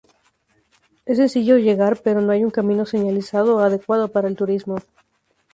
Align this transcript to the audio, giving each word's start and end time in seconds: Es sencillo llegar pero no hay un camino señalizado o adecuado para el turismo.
Es 1.05 1.17
sencillo 1.17 1.57
llegar 1.59 2.01
pero 2.03 2.21
no 2.21 2.31
hay 2.31 2.43
un 2.43 2.49
camino 2.49 2.87
señalizado 2.87 3.57
o 3.57 3.59
adecuado 3.59 4.07
para 4.07 4.27
el 4.29 4.35
turismo. 4.35 4.77